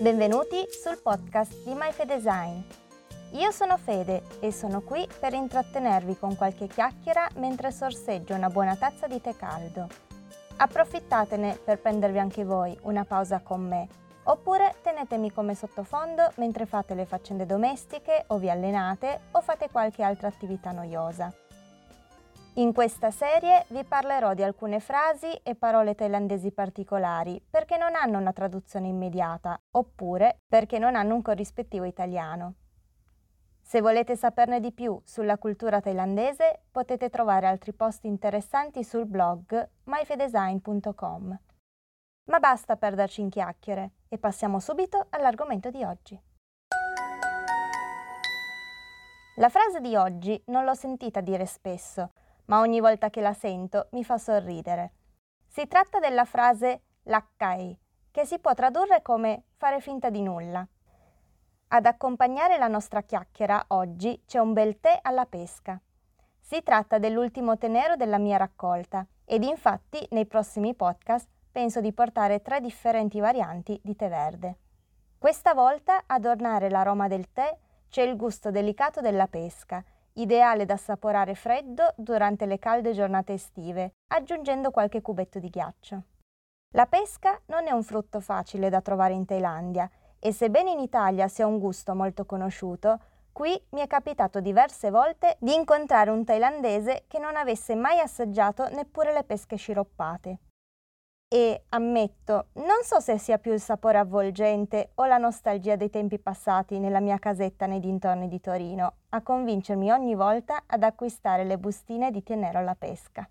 [0.00, 2.60] Benvenuti sul podcast di MyFedesign.
[3.32, 8.74] Io sono Fede e sono qui per intrattenervi con qualche chiacchiera mentre sorseggio una buona
[8.74, 9.86] tazza di tè caldo.
[10.56, 13.86] Approfittatene per prendervi anche voi una pausa con me,
[14.24, 20.02] oppure tenetemi come sottofondo mentre fate le faccende domestiche o vi allenate o fate qualche
[20.02, 21.32] altra attività noiosa.
[22.56, 28.18] In questa serie vi parlerò di alcune frasi e parole thailandesi particolari perché non hanno
[28.18, 32.54] una traduzione immediata oppure perché non hanno un corrispettivo italiano.
[33.60, 39.70] Se volete saperne di più sulla cultura thailandese potete trovare altri post interessanti sul blog
[39.84, 41.40] myfedesign.com.
[42.26, 46.22] Ma basta perderci in chiacchiere e passiamo subito all'argomento di oggi.
[49.38, 52.12] La frase di oggi non l'ho sentita dire spesso
[52.46, 54.92] ma ogni volta che la sento mi fa sorridere.
[55.46, 57.78] Si tratta della frase laccai,
[58.10, 60.66] che si può tradurre come fare finta di nulla.
[61.68, 65.80] Ad accompagnare la nostra chiacchiera oggi c'è un bel tè alla pesca.
[66.38, 71.92] Si tratta dell'ultimo tè nero della mia raccolta ed infatti nei prossimi podcast penso di
[71.92, 74.58] portare tre differenti varianti di tè verde.
[75.18, 77.56] Questa volta ad ornare l'aroma del tè
[77.88, 79.82] c'è il gusto delicato della pesca
[80.14, 86.02] ideale da assaporare freddo durante le calde giornate estive, aggiungendo qualche cubetto di ghiaccio.
[86.74, 91.28] La pesca non è un frutto facile da trovare in Thailandia e sebbene in Italia
[91.28, 92.98] sia un gusto molto conosciuto,
[93.32, 98.68] qui mi è capitato diverse volte di incontrare un thailandese che non avesse mai assaggiato
[98.68, 100.38] neppure le pesche sciroppate
[101.34, 106.20] e ammetto, non so se sia più il sapore avvolgente o la nostalgia dei tempi
[106.20, 111.58] passati nella mia casetta nei dintorni di Torino a convincermi ogni volta ad acquistare le
[111.58, 113.28] bustine di Tenero alla pesca.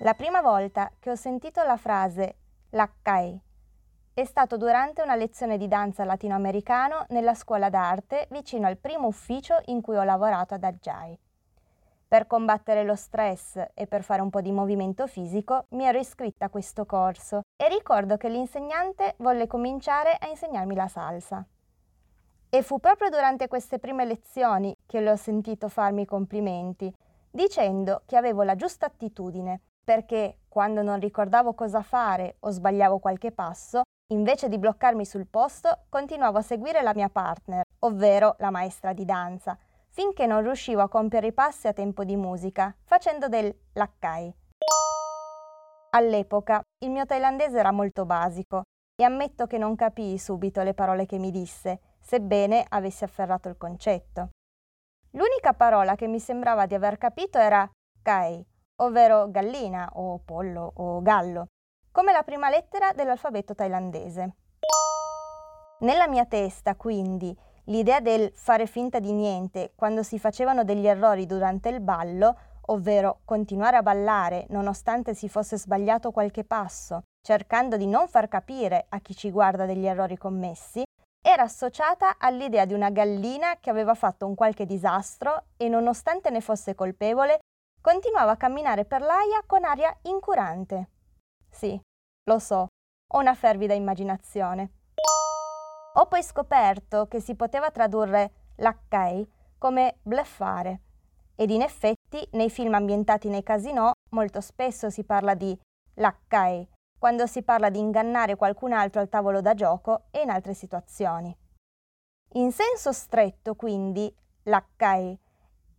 [0.00, 2.38] La prima volta che ho sentito la frase
[2.70, 3.40] laccai
[4.14, 9.60] è stato durante una lezione di danza latinoamericano nella scuola d'arte vicino al primo ufficio
[9.66, 11.16] in cui ho lavorato ad Aggiai.
[12.12, 16.44] Per combattere lo stress e per fare un po' di movimento fisico mi ero iscritta
[16.44, 21.42] a questo corso e ricordo che l'insegnante volle cominciare a insegnarmi la salsa.
[22.50, 26.92] E fu proprio durante queste prime lezioni che le ho sentito farmi complimenti,
[27.30, 33.32] dicendo che avevo la giusta attitudine, perché quando non ricordavo cosa fare o sbagliavo qualche
[33.32, 38.92] passo, invece di bloccarmi sul posto, continuavo a seguire la mia partner, ovvero la maestra
[38.92, 39.56] di danza,
[39.92, 44.34] finché non riuscivo a compiere i passi a tempo di musica, facendo del laccai.
[45.90, 48.62] All'epoca il mio thailandese era molto basico
[48.96, 53.58] e ammetto che non capii subito le parole che mi disse, sebbene avessi afferrato il
[53.58, 54.30] concetto.
[55.10, 57.70] L'unica parola che mi sembrava di aver capito era
[58.00, 58.42] kai,
[58.76, 61.48] ovvero gallina o pollo o gallo,
[61.90, 64.36] come la prima lettera dell'alfabeto thailandese.
[65.80, 67.36] Nella mia testa, quindi,
[67.66, 72.36] L'idea del fare finta di niente quando si facevano degli errori durante il ballo,
[72.66, 78.86] ovvero continuare a ballare nonostante si fosse sbagliato qualche passo, cercando di non far capire
[78.88, 80.82] a chi ci guarda degli errori commessi,
[81.24, 86.40] era associata all'idea di una gallina che aveva fatto un qualche disastro e nonostante ne
[86.40, 87.38] fosse colpevole,
[87.80, 90.88] continuava a camminare per l'aia con aria incurante.
[91.48, 91.80] Sì,
[92.24, 92.66] lo so,
[93.14, 94.72] ho una fervida immaginazione.
[95.94, 100.80] Ho poi scoperto che si poteva tradurre laccai come bleffare
[101.36, 105.58] ed in effetti nei film ambientati nei casinò molto spesso si parla di
[105.94, 106.66] laccai
[106.98, 111.36] quando si parla di ingannare qualcun altro al tavolo da gioco e in altre situazioni.
[112.34, 114.14] In senso stretto, quindi,
[114.44, 115.18] laccai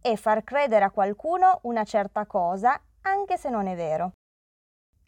[0.01, 4.11] è far credere a qualcuno una certa cosa anche se non è vero.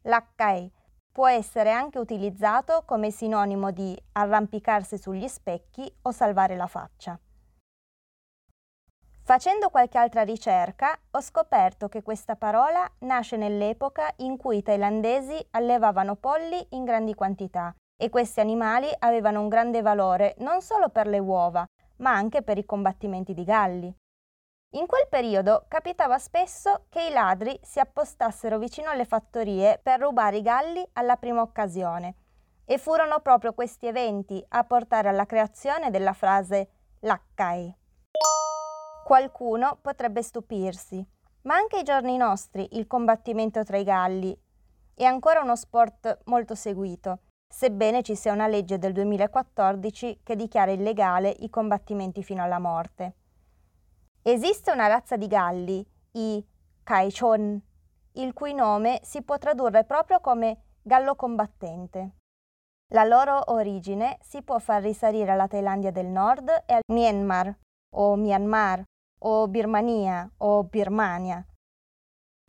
[0.03, 0.71] Laccai
[1.15, 7.17] Può essere anche utilizzato come sinonimo di arrampicarsi sugli specchi o salvare la faccia.
[9.23, 15.37] Facendo qualche altra ricerca ho scoperto che questa parola nasce nell'epoca in cui i thailandesi
[15.51, 21.07] allevavano polli in grandi quantità e questi animali avevano un grande valore non solo per
[21.07, 21.65] le uova,
[21.99, 23.95] ma anche per i combattimenti di galli.
[24.75, 30.37] In quel periodo capitava spesso che i ladri si appostassero vicino alle fattorie per rubare
[30.37, 32.15] i galli alla prima occasione
[32.65, 36.69] e furono proprio questi eventi a portare alla creazione della frase
[36.99, 37.73] laccai.
[39.05, 41.07] Qualcuno potrebbe stupirsi,
[41.43, 44.37] ma anche ai giorni nostri il combattimento tra i galli
[44.93, 50.71] è ancora uno sport molto seguito, sebbene ci sia una legge del 2014 che dichiara
[50.71, 53.13] illegale i combattimenti fino alla morte.
[54.27, 56.43] Esiste una razza di galli, i
[56.81, 57.61] Kaichon,
[58.13, 62.15] il cui nome si può tradurre proprio come gallo combattente.
[62.91, 67.55] La loro origine si può far risalire alla Thailandia del Nord e al Myanmar,
[67.97, 68.81] o Myanmar,
[69.19, 71.45] o Birmania, o Birmania.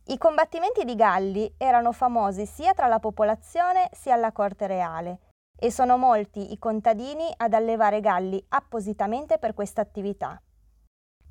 [0.05, 5.19] I combattimenti di galli erano famosi sia tra la popolazione sia alla corte reale
[5.55, 10.41] e sono molti i contadini ad allevare galli appositamente per questa attività.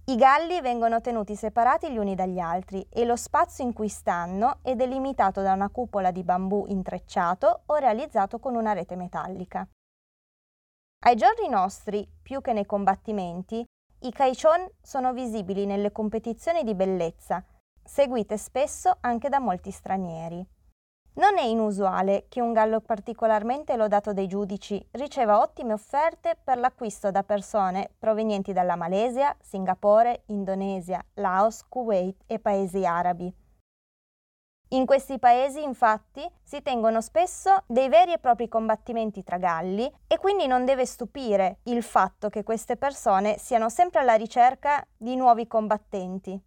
[0.08, 4.60] I galli vengono tenuti separati gli uni dagli altri e lo spazio in cui stanno
[4.62, 9.68] è delimitato da una cupola di bambù intrecciato o realizzato con una rete metallica.
[11.06, 13.64] Ai giorni nostri, più che nei combattimenti,
[14.02, 17.44] i kaichon sono visibili nelle competizioni di bellezza,
[17.82, 20.46] seguite spesso anche da molti stranieri.
[21.18, 27.10] Non è inusuale che un gallo particolarmente lodato dai giudici riceva ottime offerte per l'acquisto
[27.10, 33.34] da persone provenienti dalla Malesia, Singapore, Indonesia, Laos, Kuwait e paesi arabi.
[34.70, 40.18] In questi paesi, infatti, si tengono spesso dei veri e propri combattimenti tra galli e
[40.18, 45.46] quindi non deve stupire il fatto che queste persone siano sempre alla ricerca di nuovi
[45.46, 46.38] combattenti.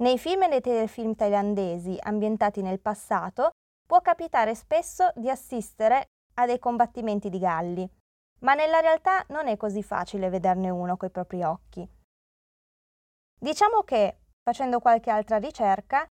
[0.00, 3.50] Nei film e nei telefilm thailandesi ambientati nel passato
[3.86, 6.06] può capitare spesso di assistere
[6.36, 7.86] a dei combattimenti di galli,
[8.40, 11.86] ma nella realtà non è così facile vederne uno coi propri occhi.
[13.38, 16.06] Diciamo che, facendo qualche altra ricerca,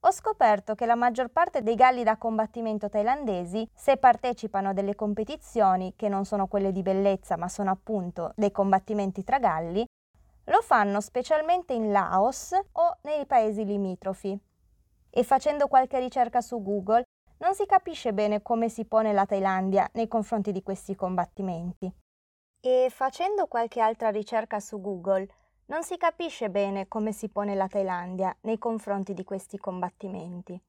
[0.00, 4.94] ho scoperto che la maggior parte dei galli da combattimento thailandesi, se partecipano a delle
[4.94, 9.82] competizioni che non sono quelle di bellezza ma sono appunto dei combattimenti tra galli,
[10.50, 14.38] lo fanno specialmente in Laos o nei paesi limitrofi.
[15.08, 17.04] E facendo qualche ricerca su Google
[17.38, 21.92] non si capisce bene come si pone la Thailandia nei confronti di questi combattimenti.
[22.60, 25.26] E facendo qualche altra ricerca su Google
[25.66, 30.60] non si capisce bene come si pone la Thailandia nei confronti di questi combattimenti.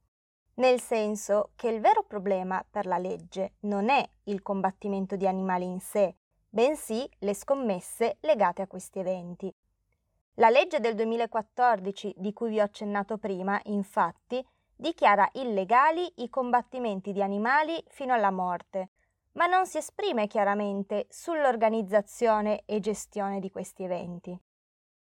[0.55, 5.65] Nel senso che il vero problema per la legge non è il combattimento di animali
[5.65, 6.15] in sé,
[6.47, 9.51] bensì le scommesse legate a questi eventi.
[10.35, 14.43] La legge del 2014, di cui vi ho accennato prima, infatti,
[14.73, 18.91] dichiara illegali i combattimenti di animali fino alla morte,
[19.33, 24.29] ma non si esprime chiaramente sull'organizzazione e gestione di questi eventi.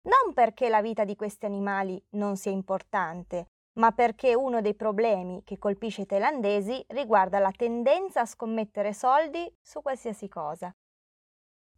[0.02, 5.42] Non perché la vita di questi animali non sia importante, ma perché uno dei problemi
[5.44, 10.74] che colpisce i thailandesi riguarda la tendenza a scommettere soldi su qualsiasi cosa.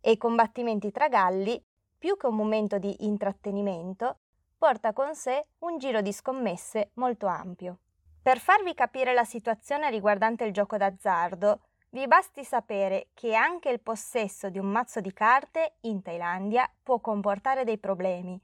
[0.00, 1.62] E i combattimenti tra galli
[1.99, 4.19] più che un momento di intrattenimento,
[4.57, 7.79] porta con sé un giro di scommesse molto ampio.
[8.23, 11.61] Per farvi capire la situazione riguardante il gioco d'azzardo,
[11.91, 16.99] vi basti sapere che anche il possesso di un mazzo di carte in Thailandia può
[16.99, 18.39] comportare dei problemi,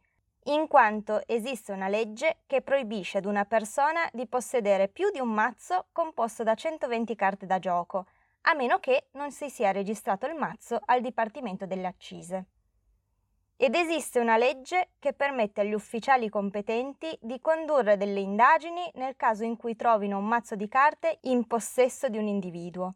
[0.44, 5.30] in quanto esiste una legge che proibisce ad una persona di possedere più di un
[5.30, 8.06] mazzo composto da 120 carte da gioco,
[8.42, 12.46] a meno che non si sia registrato il mazzo al Dipartimento delle Accise
[13.62, 19.44] ed esiste una legge che permette agli ufficiali competenti di condurre delle indagini nel caso
[19.44, 22.94] in cui trovino un mazzo di carte in possesso di un individuo.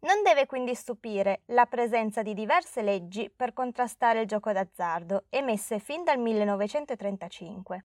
[0.00, 5.78] Non deve quindi stupire la presenza di diverse leggi per contrastare il gioco d'azzardo, emesse
[5.78, 7.86] fin dal 1935.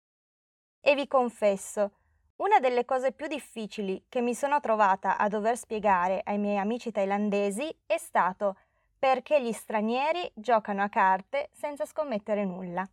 [0.81, 1.93] E vi confesso,
[2.38, 6.90] una delle cose più difficili che mi sono trovata a dover spiegare ai miei amici
[6.90, 8.57] thailandesi è stato
[9.05, 12.89] perché gli stranieri giocano a carte senza scommettere nulla.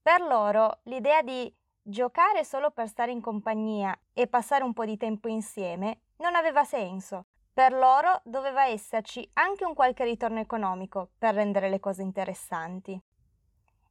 [0.00, 4.96] Per loro l'idea di giocare solo per stare in compagnia e passare un po' di
[4.96, 7.24] tempo insieme non aveva senso.
[7.52, 12.96] Per loro doveva esserci anche un qualche ritorno economico per rendere le cose interessanti.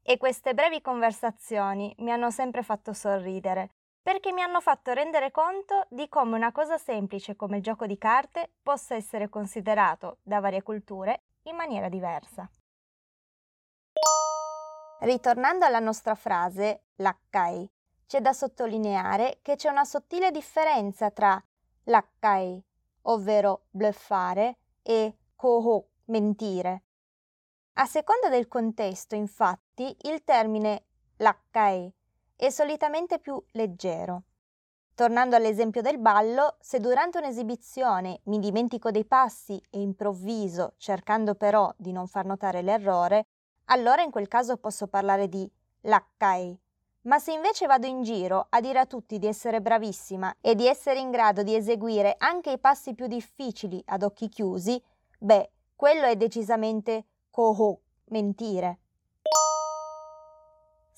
[0.01, 3.71] E queste brevi conversazioni mi hanno sempre fatto sorridere,
[4.01, 7.97] perché mi hanno fatto rendere conto di come una cosa semplice come il gioco di
[7.97, 12.49] carte possa essere considerato da varie culture in maniera diversa.
[14.99, 17.69] Ritornando alla nostra frase lakkai,
[18.07, 21.41] c'è da sottolineare che c'è una sottile differenza tra
[21.83, 22.63] lakkai,
[23.03, 26.83] ovvero bluffare, e koho, mentire.
[27.73, 30.85] A seconda del contesto, infatti, il termine
[31.17, 31.93] lakkai
[32.35, 34.23] è solitamente più leggero.
[34.97, 41.71] Tornando all'esempio del ballo, se durante un'esibizione mi dimentico dei passi e improvviso, cercando però
[41.77, 43.27] di non far notare l'errore,
[43.65, 45.47] allora in quel caso posso parlare di
[45.81, 46.59] laccai.
[47.01, 50.65] Ma se invece vado in giro a dire a tutti di essere bravissima e di
[50.65, 54.81] essere in grado di eseguire anche i passi più difficili ad occhi chiusi,
[55.19, 58.79] beh, quello è decisamente coho, mentire.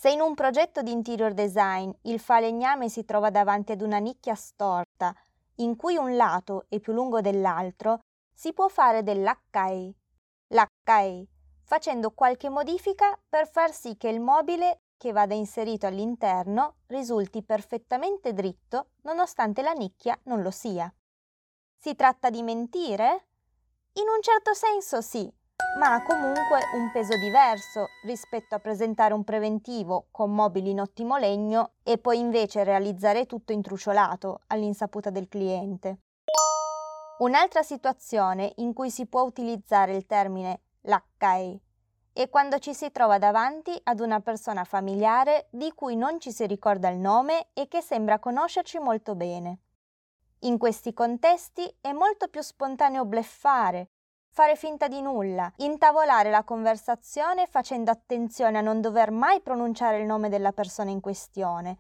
[0.02, 4.34] Se in un progetto di interior design il falegname si trova davanti ad una nicchia
[4.34, 5.14] storta
[5.56, 8.00] in cui un lato è più lungo dell'altro,
[8.34, 9.94] si può fare dell'accai,
[10.54, 11.28] l'accai,
[11.64, 18.32] facendo qualche modifica per far sì che il mobile che vada inserito all'interno risulti perfettamente
[18.32, 20.90] dritto nonostante la nicchia non lo sia.
[21.76, 23.28] Si tratta di mentire?
[23.96, 25.30] In un certo senso sì,
[25.78, 31.18] ma ha comunque un peso diverso rispetto a presentare un preventivo con mobili in ottimo
[31.18, 35.98] legno e poi invece realizzare tutto intruciolato all'insaputa del cliente.
[37.20, 41.62] Un'altra situazione in cui si può utilizzare il termine laccai
[42.14, 46.46] è quando ci si trova davanti ad una persona familiare di cui non ci si
[46.48, 49.60] ricorda il nome e che sembra conoscerci molto bene.
[50.40, 53.90] In questi contesti è molto più spontaneo bleffare,
[54.32, 60.06] fare finta di nulla, intavolare la conversazione facendo attenzione a non dover mai pronunciare il
[60.06, 61.80] nome della persona in questione,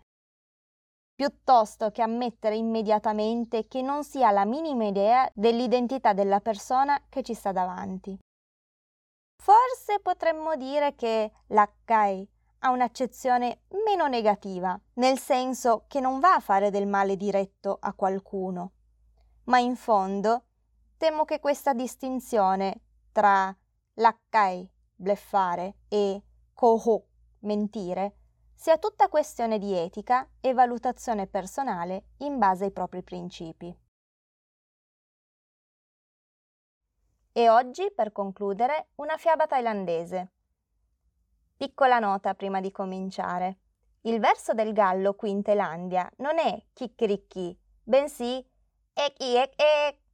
[1.13, 7.23] piuttosto che ammettere immediatamente che non si ha la minima idea dell'identità della persona che
[7.23, 8.17] ci sta davanti.
[9.41, 12.27] Forse potremmo dire che l'Accai
[12.59, 17.93] ha un'accezione meno negativa, nel senso che non va a fare del male diretto a
[17.93, 18.71] qualcuno,
[19.45, 20.43] ma in fondo
[20.99, 22.81] temo che questa distinzione
[23.13, 23.55] tra
[23.93, 26.21] l'accai, bleffare, e
[26.53, 27.05] coho,
[27.39, 28.15] mentire,
[28.53, 33.73] sia tutta questione di etica e valutazione personale in base ai propri principi.
[37.31, 40.33] E oggi, per concludere, una fiaba thailandese.
[41.55, 43.59] Piccola nota prima di cominciare.
[44.01, 48.45] Il verso del gallo qui in Thailandia non è chicchiricchi, bensì
[48.93, 50.08] ek ek ek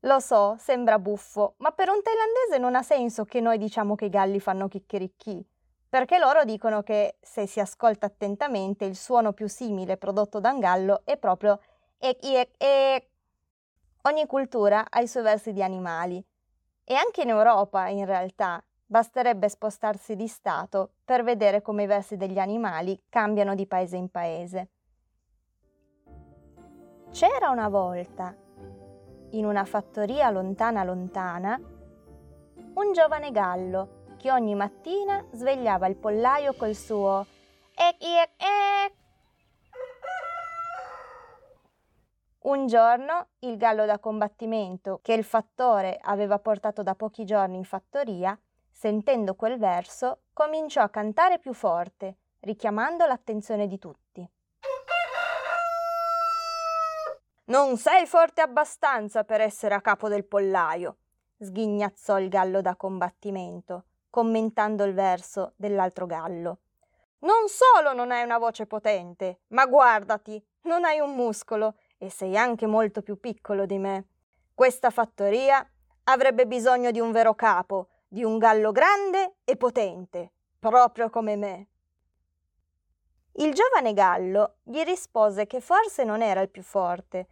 [0.00, 4.04] lo so, sembra buffo, ma per un thailandese non ha senso che noi diciamo che
[4.04, 5.44] i galli fanno chicchiricchi,
[5.88, 10.60] perché loro dicono che se si ascolta attentamente il suono più simile prodotto da un
[10.60, 11.60] gallo è proprio
[11.98, 13.08] ek ek ek.
[14.02, 16.24] Ogni cultura ha i suoi versi di animali
[16.84, 22.16] e anche in Europa, in realtà, basterebbe spostarsi di stato per vedere come i versi
[22.16, 24.68] degli animali cambiano di paese in paese.
[27.10, 28.34] C'era una volta
[29.30, 31.60] in una fattoria lontana lontana,
[32.74, 37.26] un giovane gallo che ogni mattina svegliava il pollaio col suo
[37.74, 38.92] ec ec ec.
[42.40, 47.64] Un giorno il gallo da combattimento che il fattore aveva portato da pochi giorni in
[47.64, 48.38] fattoria,
[48.70, 54.28] sentendo quel verso, cominciò a cantare più forte, richiamando l'attenzione di tutti.
[57.48, 60.98] Non sei forte abbastanza per essere a capo del pollaio,
[61.38, 66.58] sghignazzò il gallo da combattimento, commentando il verso dell'altro gallo.
[67.20, 72.36] Non solo non hai una voce potente, ma guardati, non hai un muscolo e sei
[72.36, 74.08] anche molto più piccolo di me.
[74.52, 75.66] Questa fattoria
[76.04, 81.68] avrebbe bisogno di un vero capo, di un gallo grande e potente, proprio come me.
[83.36, 87.28] Il giovane gallo gli rispose che forse non era il più forte,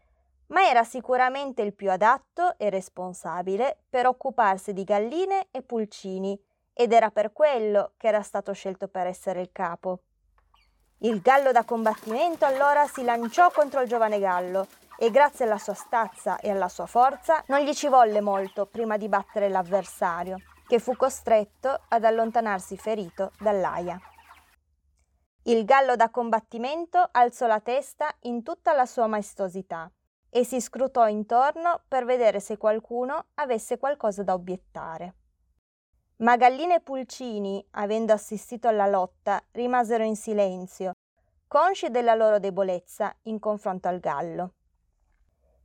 [0.48, 6.38] ma era sicuramente il più adatto e responsabile per occuparsi di galline e pulcini
[6.72, 10.00] ed era per quello che era stato scelto per essere il capo.
[10.98, 14.66] Il gallo da combattimento allora si lanciò contro il giovane gallo
[14.98, 18.96] e grazie alla sua stazza e alla sua forza non gli ci volle molto prima
[18.96, 23.98] di battere l'avversario, che fu costretto ad allontanarsi ferito dall'aia.
[25.44, 29.90] Il gallo da combattimento alzò la testa in tutta la sua maestosità
[30.30, 35.14] e si scrutò intorno per vedere se qualcuno avesse qualcosa da obiettare.
[36.18, 40.92] Ma Gallina e Pulcini, avendo assistito alla lotta, rimasero in silenzio,
[41.46, 44.52] consci della loro debolezza in confronto al gallo.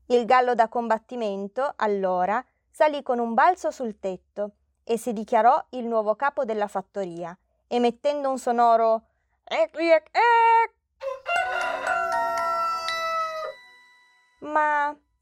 [0.08, 5.86] Il gallo da combattimento, allora, salì con un balzo sul tetto e si dichiarò il
[5.86, 7.38] nuovo capo della fattoria,
[7.68, 9.04] emettendo un sonoro
[9.44, 11.61] ec ec ec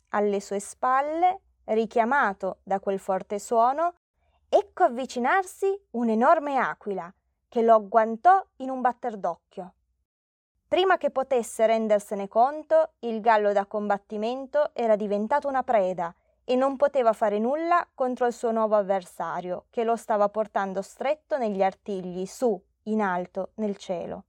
[0.10, 3.94] alle sue spalle, richiamato da quel forte suono,
[4.48, 7.14] ecco avvicinarsi un'enorme aquila
[7.48, 9.74] che lo agguantò in un batter d'occhio.
[10.68, 16.14] Prima che potesse rendersene conto, il gallo da combattimento era diventato una preda
[16.44, 21.38] e non poteva fare nulla contro il suo nuovo avversario, che lo stava portando stretto
[21.38, 24.26] negli artigli, su, in alto, nel cielo.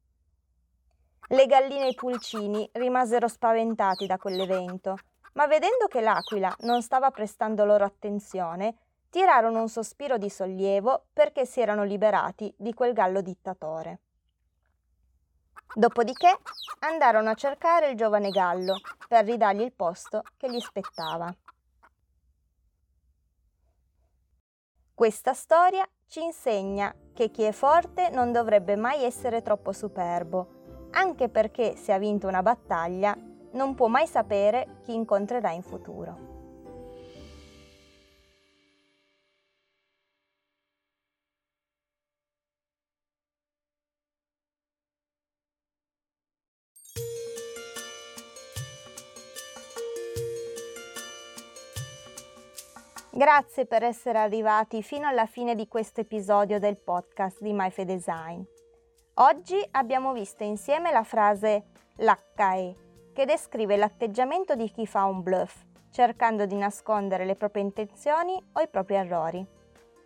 [1.29, 4.97] Le galline e i pulcini rimasero spaventati da quell'evento,
[5.33, 8.77] ma vedendo che l'aquila non stava prestando loro attenzione,
[9.11, 14.01] tirarono un sospiro di sollievo perché si erano liberati di quel gallo dittatore.
[15.73, 16.39] Dopodiché
[16.81, 21.33] andarono a cercare il giovane gallo per ridargli il posto che gli spettava.
[24.95, 31.29] Questa storia ci insegna che chi è forte non dovrebbe mai essere troppo superbo, anche
[31.29, 33.17] perché se ha vinto una battaglia
[33.53, 36.31] non può mai sapere chi incontrerà in futuro.
[53.13, 58.41] Grazie per essere arrivati fino alla fine di questo episodio del podcast di MyFe Design.
[59.15, 61.65] Oggi abbiamo visto insieme la frase
[61.97, 62.90] l'HE,
[63.21, 65.55] che descrive l'atteggiamento di chi fa un bluff,
[65.91, 69.47] cercando di nascondere le proprie intenzioni o i propri errori.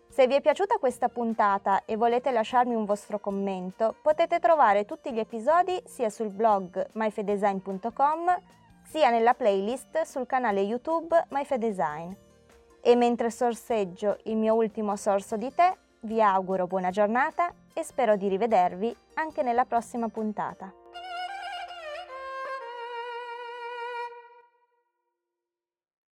[0.09, 5.12] Se vi è piaciuta questa puntata e volete lasciarmi un vostro commento, potete trovare tutti
[5.12, 8.37] gli episodi sia sul blog myfedesign.com
[8.85, 12.11] sia nella playlist sul canale YouTube MyFedesign.
[12.80, 18.16] E mentre sorseggio il mio ultimo sorso di tè, vi auguro buona giornata e spero
[18.16, 20.83] di rivedervi anche nella prossima puntata.